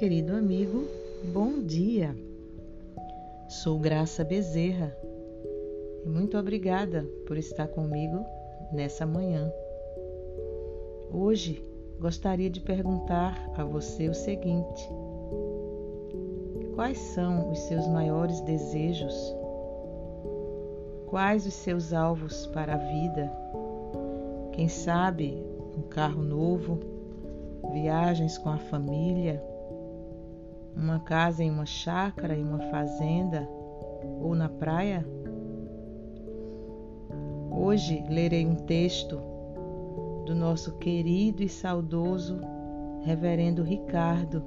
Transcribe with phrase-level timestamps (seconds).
[0.00, 0.88] querido amigo,
[1.30, 2.16] bom dia.
[3.50, 4.96] Sou Graça Bezerra
[6.02, 8.24] e muito obrigada por estar comigo
[8.72, 9.52] nessa manhã.
[11.12, 11.62] Hoje
[11.98, 14.88] gostaria de perguntar a você o seguinte:
[16.74, 19.36] Quais são os seus maiores desejos?
[21.08, 23.30] Quais os seus alvos para a vida?
[24.52, 25.44] Quem sabe
[25.76, 26.80] um carro novo,
[27.70, 29.44] viagens com a família,
[30.76, 33.48] uma casa em uma chácara, em uma fazenda
[34.20, 35.06] ou na praia?
[37.50, 39.20] Hoje lerei um texto
[40.24, 42.40] do nosso querido e saudoso
[43.02, 44.44] Reverendo Ricardo,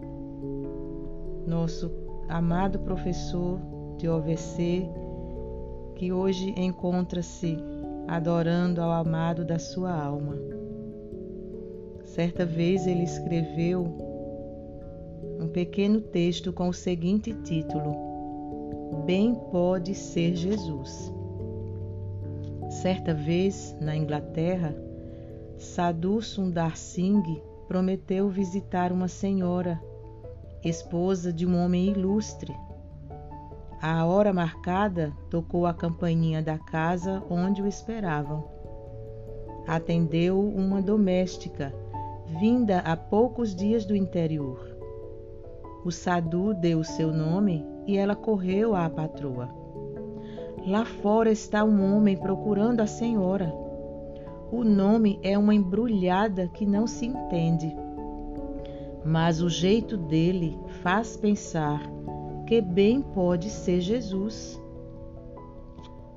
[1.45, 1.91] nosso
[2.29, 3.59] amado professor
[3.97, 4.87] de OVC,
[5.95, 7.57] que hoje encontra-se
[8.07, 10.35] adorando ao amado da sua alma.
[12.03, 14.12] Certa vez ele escreveu
[15.43, 21.13] um pequeno texto com o seguinte título: Bem pode ser Jesus.
[22.69, 24.73] Certa vez, na Inglaterra,
[25.57, 29.81] Sadhu Sundar Singh prometeu visitar uma senhora,
[30.63, 32.55] esposa de um homem ilustre.
[33.81, 38.47] À hora marcada, tocou a campainha da casa onde o esperavam.
[39.67, 41.73] Atendeu uma doméstica
[42.39, 44.72] vinda há poucos dias do interior.
[45.85, 49.49] O Sadu deu seu nome e ela correu à patroa.
[50.65, 53.53] Lá fora está um homem procurando a senhora.
[54.51, 57.75] O nome é uma embrulhada que não se entende.
[59.03, 61.81] Mas o jeito dele faz pensar
[62.47, 64.61] que bem pode ser Jesus.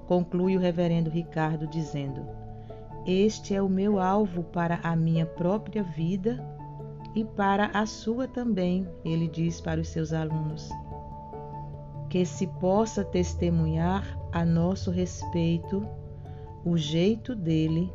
[0.06, 2.25] Conclui o reverendo Ricardo dizendo:
[3.06, 6.45] este é o meu alvo para a minha própria vida
[7.17, 10.68] e para a sua também, ele diz para os seus alunos.
[12.11, 15.89] Que se possa testemunhar a nosso respeito
[16.63, 17.90] o jeito dele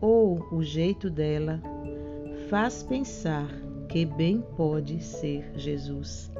[0.00, 1.60] ou o jeito dela,
[2.48, 3.46] faz pensar
[3.86, 6.32] que bem pode ser Jesus.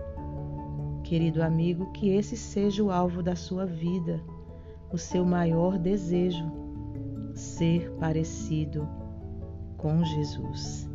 [1.03, 4.19] Querido amigo, que esse seja o alvo da sua vida,
[4.91, 6.51] o seu maior desejo
[7.35, 8.89] ser parecido
[9.77, 10.94] com Jesus.